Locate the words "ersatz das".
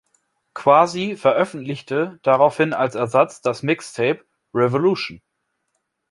2.95-3.61